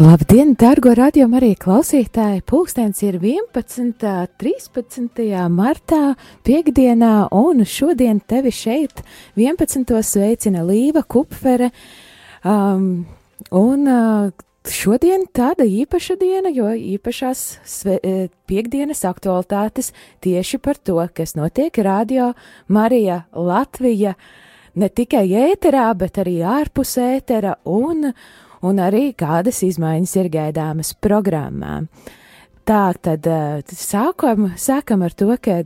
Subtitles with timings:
[0.00, 2.40] Labdien, dārgo radiomu arī klausītāji!
[2.48, 4.06] Pūkstens ir 11.
[4.40, 5.18] 13.
[5.52, 6.14] martā,
[6.48, 9.02] piekdienā, un šodien tevi šeit
[9.36, 9.90] 11.
[10.00, 11.68] sveicina Līva Kupfere.
[12.40, 12.86] Um,
[13.52, 14.30] un uh,
[14.64, 17.98] šodien tāda īpaša diena, jo īpašās sve,
[18.48, 19.92] piekdienas aktualitātes
[20.24, 22.30] tieši par to, kas notiek radio
[22.72, 24.14] Marija Latvija
[24.72, 28.08] ne tikai ēterā, bet arī ārpus ētera un
[28.62, 31.82] un arī kādas izmaiņas ir gaidāmas programmā.
[32.62, 33.26] Tā tad
[33.74, 35.56] sākam, sākam ar to, ka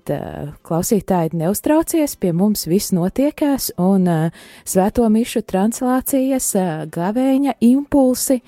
[0.64, 4.08] klausītāji neuztraucies, pie mums viss notiekās, un
[4.64, 6.48] svēto mišu translācijas,
[6.96, 8.40] gavēņa impulsi,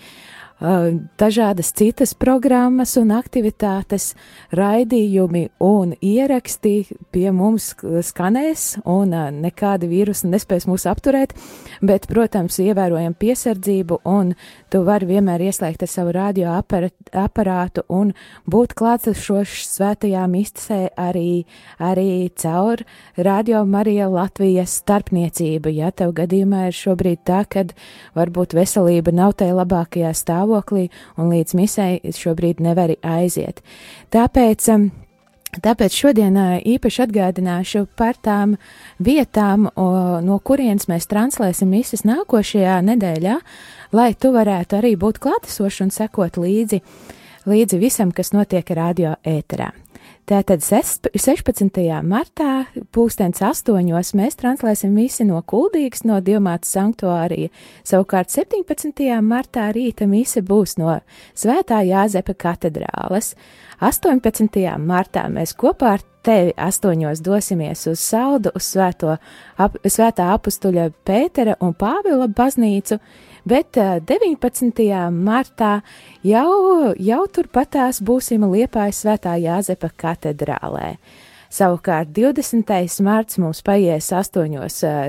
[0.58, 4.14] dažādas citas programmas un aktivitātes,
[4.50, 11.34] raidījumi un ieraksti pie mums skanēs, un nekādi vīrusi nespēs mūs apturēt,
[11.80, 14.34] bet, protams, ievērojam piesardzību, un
[14.70, 18.10] tu vari vienmēr ieslēgt ar savu radioaparātu un
[18.50, 21.44] būt klātsošs svētajā mistisē arī,
[21.78, 22.82] arī caur
[23.14, 27.76] Radio Marija Latvijas starpniecību, ja tev gadījumā ir šobrīd tā, kad
[28.18, 33.62] varbūt veselība nav tajā labākajā stāvoklī, stāvoklī un līdz misai šobrīd nevari aiziet.
[34.10, 34.90] Tāpēc, um,
[35.48, 38.58] Tāpēc šodien uh, īpaši atgādināšu par tām
[39.00, 39.70] vietām,
[40.20, 43.38] no kurienes mēs translēsim misijas nākošajā nedēļā,
[43.96, 46.82] lai tu varētu arī būt klātesošs un sekot līdzi,
[47.48, 49.72] līdzi visam, kas notiek radio ēterā.
[50.28, 51.78] Tātad 16.
[52.04, 57.48] martā, pūkstens astoņos, mēs translēsim misi no Kuldīgas, no Dievmātas sanktuārija.
[57.88, 59.06] Savukārt 17.
[59.24, 60.98] martā rīta mise būs no
[61.32, 63.32] Svētā Jāzepa katedrāles.
[63.80, 64.60] 18.
[64.84, 69.16] martā mēs kopā ar tevi astoņos dosimies uz Saudu, uz svēto,
[69.56, 72.98] ap, Svētā apustuļa Pētera un Pāvila baznīcu,
[73.48, 74.84] bet 19.
[75.14, 75.78] martā
[76.26, 80.96] jau, jau turpatās būsim Liepājas svētā Jāzepa katedrālē.
[81.48, 83.00] Savukārt 20.
[83.00, 84.52] marts mums paies 8.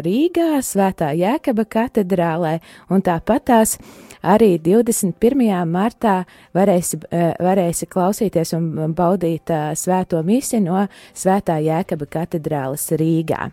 [0.05, 2.53] Rīgā, Svētā Jēkaba katedrālē,
[2.87, 3.75] un tāpatās
[4.23, 5.49] arī 21.
[5.67, 6.21] martā
[6.55, 7.01] varēsi,
[7.43, 13.49] varēsi klausīties un baudīt svēto misi no Svētā Jēkaba katedrāles Rīgā.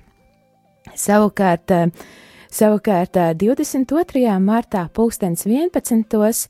[0.95, 1.75] Savukārt,
[2.53, 4.27] Savukārt 22.
[4.41, 6.49] martā pulkstens 11.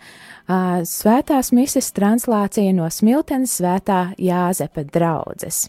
[0.87, 5.67] svētās mises translācija no Smiltenes svētā Jāzepa draudzes.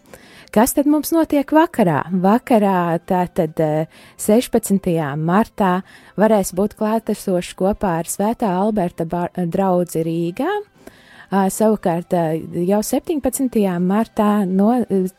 [0.51, 2.05] Kas tad mums notiek vakarā?
[2.23, 3.59] Vakarā, tātad
[4.19, 4.87] 16.
[5.19, 5.81] martā,
[6.19, 10.51] varēs būt klātesoši kopā ar Svētā Alberta draugu Rīgā.
[11.27, 12.15] Savukārt,
[12.63, 13.59] jau 17.
[13.83, 14.69] martā no,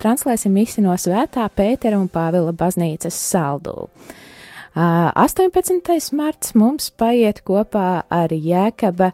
[0.01, 3.91] translēsim misi no Svētā Pētera un Pāvila baznīcas saldū.
[4.79, 6.13] 18.
[6.15, 9.09] marts mums paiet kopā ar Jēkaba,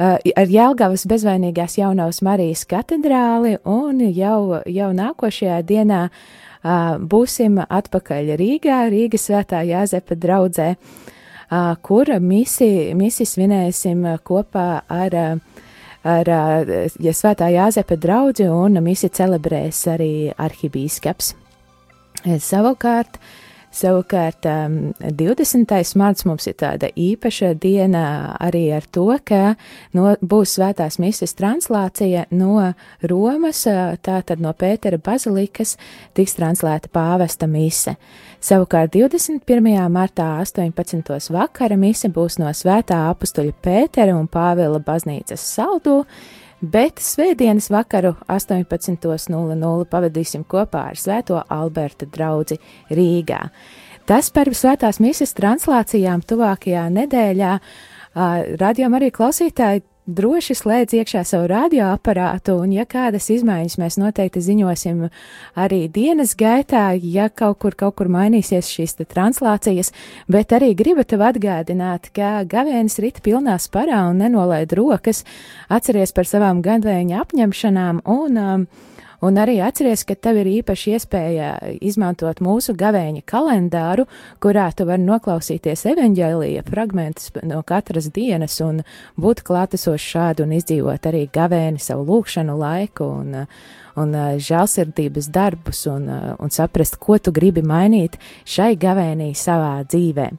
[0.00, 6.06] ar Jelgavas bezvainīgās jaunavas Marijas katedrāli, un jau, jau nākošajā dienā
[7.12, 10.70] būsim atpakaļ Rīgā, Rīgas svētā Jāzepa draudzē,
[11.84, 15.20] kur misi, misi svinēsim kopā ar
[16.04, 16.28] ar
[17.00, 21.34] ja svētā Jāzepa draudzi un misi celebrēs arī arhibīskaps.
[22.24, 23.43] Savukārt, uh,
[23.74, 25.72] Savukārt, um, 20.
[25.98, 28.04] marts mums ir tāda īpaša diena
[28.38, 29.56] arī ar to, ka
[29.96, 32.68] no, būs svētās misijas translācija no
[33.10, 33.64] Romas,
[34.06, 35.74] tātad no Pētera bazilikas
[36.14, 37.96] tiks translēta pāvesta mise.
[38.44, 39.42] Savukārt 21.
[39.90, 41.32] martā 18.
[41.34, 46.04] vakara mise būs no svētā apustuļa Pētera un Pāvila baznīcas saldu,
[46.70, 52.58] bet svētdienas vakaru 18.00 pavadīsim kopā ar Svēto Alberta draugu
[52.90, 53.40] Rīgā.
[54.08, 57.52] Tas par svētās misijas translācijām tuvākajā nedēļā.
[58.60, 65.06] Radījām arī klausītāji droši slēdz iekšā savu radioaparātu, un, ja kādas izmaiņas mēs noteikti ziņosim
[65.56, 69.94] arī dienas gaitā, ja kaut kur, kaut kur mainīsies šīs translācijas,
[70.28, 75.24] bet arī gribu tev atgādināt, ka gavēnis rit pilnā sparā un nenolaid rokas,
[75.72, 78.66] atceries par savām gavēņa apņemšanām un um,
[79.24, 81.52] Un arī atceries, ka tev ir īpaši iespēja
[81.84, 84.04] izmantot mūsu gavēņa kalendāru,
[84.42, 88.82] kurā tu vari noklausīties evaņģēlīja fragmentus no katras dienas un
[89.20, 93.40] būt klātesoši šādi un izdzīvot arī gavēni savu lūkšanu laiku un,
[93.96, 94.14] un
[94.50, 100.30] žēlsirdības darbus un, un saprast, ko tu gribi mainīt šai gavēnī savā dzīvē.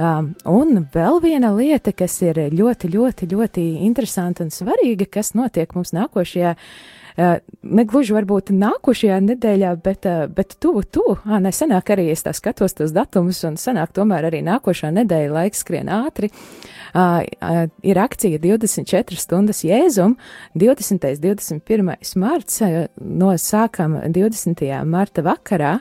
[0.00, 5.74] Um, un vēl viena lieta, kas ir ļoti, ļoti, ļoti interesanta un svarīga, kas notiek
[5.74, 11.16] mums nākošajā Uh, ne gluži varbūt nākošajā nedēļā, bet, uh, bet tuvu, tuvu.
[11.26, 15.64] Nē, senāk arī es tā skatos tos datumus, un senāk tomēr arī nākošā nedēļa laiks
[15.64, 16.32] skrien ātri.
[16.92, 20.18] Ir akcija 24 stundas jēzum,
[20.58, 21.08] 20.
[21.22, 21.94] 21.
[22.20, 24.66] marts, uh, no sākam 20.
[24.88, 25.78] marta vakarā,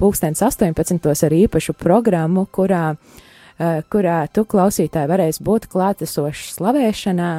[0.00, 0.98] pulkstens 18.
[1.28, 7.34] ar īpašu programmu, kurā uh, Eh, kurā tu klausītāji varēs būt klātesoši slavēšanā,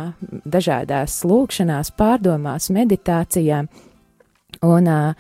[0.48, 3.66] dažādās lūkšanās, pārdomās, meditācijā.
[4.64, 5.14] Un, eh,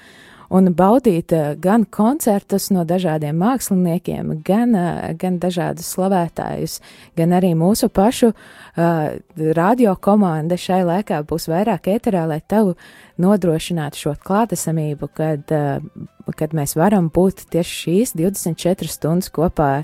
[0.49, 4.75] un baudīt eh, gan koncertus no dažādiem māksliniekiem, gan,
[5.19, 6.79] gan dažādus slavētājus,
[7.17, 9.17] gan arī mūsu pašu uh,
[9.57, 12.75] radio komanda šai laikā būs vairāk ēterā, lai tavu
[13.21, 19.83] nodrošinātu šo klātesamību, kad, uh, kad mēs varam būt tieši šīs 24 stundas kopā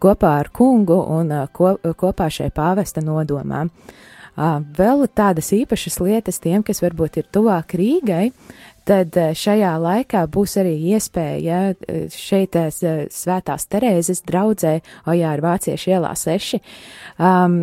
[0.00, 3.72] kopā ar kungu un ko, kopā šai pāvesta nodomām.
[4.36, 8.26] Vēl tādas īpašas lietas tiem, kas varbūt ir tuvāk Rīgai,
[8.86, 11.60] tad šajā laikā būs arī iespēja
[12.12, 12.58] šeit
[13.16, 14.74] Svētās Terēzes draudzē
[15.08, 17.56] Ojāra Vāciešu ielā 6 um,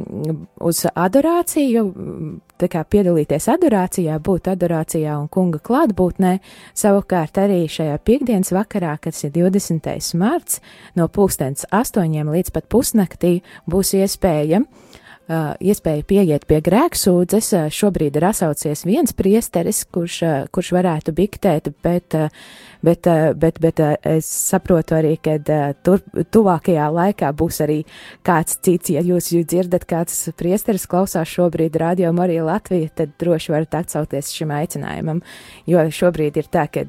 [0.66, 1.86] uz adorāciju,
[2.64, 6.38] tā kā piedalīties adorācijā, būt adorācijā un kunga klātbūtnē,
[6.78, 9.92] savukārt arī šajā piekdienas vakarā, kas ir 20.
[10.20, 10.62] marts,
[10.96, 13.36] no pulkstens astoņiem līdz pat pusnaktī
[13.70, 14.84] būs iespēja uh,
[15.24, 17.48] Uh, iespēju pieiet pie grēksūdzes.
[17.56, 22.18] Uh, šobrīd ir asaucies viens priesteris, kurš, uh, kurš varētu biktēt, bet,
[22.84, 23.08] bet,
[23.40, 25.38] bet, bet es saprotu arī, ka
[25.80, 27.78] tur tuvākajā laikā būs arī
[28.28, 28.92] kāds cits.
[28.92, 34.52] Ja jūs dzirdat, kāds priesteris klausās šobrīd radio Marija Latvija, tad droši varat atsauties šim
[34.52, 35.24] aicinājumam,
[35.72, 36.84] jo šobrīd ir tā, ka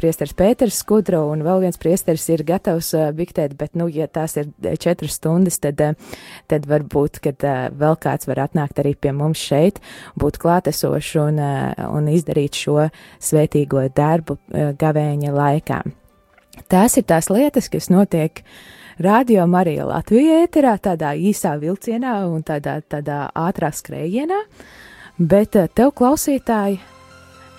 [0.00, 4.48] priesteris Pēters Skudro un vēl viens priesteris ir gatavs biktēt, bet, nu, ja tās ir
[4.80, 5.84] četras stundas, tad,
[6.48, 9.80] tad varbūt, kad vēl kāds var atnākt arī pie mums šeit,
[10.18, 12.88] būt klātesoši un, eh, un izdarīt šo
[13.20, 15.80] svētīgo darbu eh, gavēņa laikā.
[16.68, 18.42] Tās ir tās lietas, kas notiek
[18.98, 24.42] Radio Marija Latvijā ēterā, tādā īsā vilcienā un tādā, tādā ātrā skrējienā,
[25.18, 26.80] bet eh, tev klausītāji,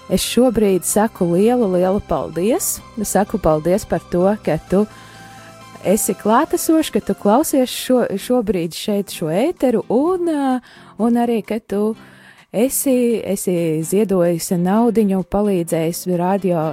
[0.09, 2.79] es šobrīd saku lielu, lielu paldies.
[2.99, 5.08] Es saku paldies par to, ka tu esi
[5.87, 10.31] esi klātesošs, ka tu klausies šo, šobrīd šeit šo ēteru, un,
[10.99, 11.93] un arī, ka tu
[12.51, 13.55] esi, esi
[13.85, 16.63] ziedojusi naudiņu, palīdzējusi radio,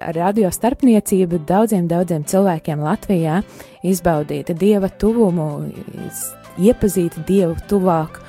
[0.00, 3.40] radio starpniecību daudziem, daudziem cilvēkiem Latvijā
[3.86, 5.50] izbaudīt dieva tuvumu,
[6.60, 8.20] iepazīt dievu tuvāk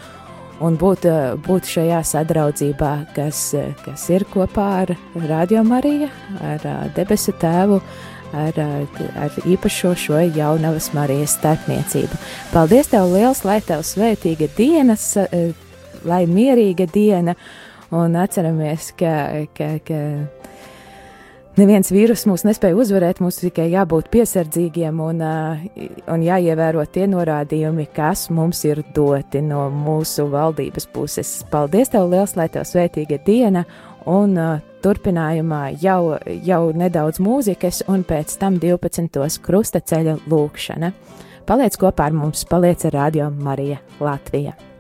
[0.62, 1.08] un būt,
[1.46, 3.50] būt šajā sadraudzībā, kas,
[3.82, 4.96] kas ir kopā ar
[5.28, 6.10] Radio Mariju,
[6.46, 7.82] ar debesu tēvu,
[8.34, 8.60] ar,
[9.26, 12.20] ar īpašo šo jaunavas Marijas starpniecību.
[12.54, 14.98] Paldies tev liels, lai tev svētīga diena,
[16.08, 17.36] lai mierīga diena,
[17.92, 19.16] un atceramies, ka,
[19.58, 20.00] ka, ka
[21.60, 25.22] neviens vīrus mūs nespēja uzvarēt, mums tikai jābūt piesardzīgiem un,
[26.08, 31.40] un jāievēro tie norādījumi, kas mums ir doti no mūsu valdības puses.
[31.52, 33.66] Paldies tev liels, lai tev svētīga diena!
[34.06, 34.38] un
[34.84, 39.40] turpinājumā jau, jau nedaudz mūzikas, un pēc tam 12.
[39.46, 40.92] krustaceļa lūkšana.
[41.50, 44.71] Paliec kopā ar mums, paliec ar Radio Marija Latvija.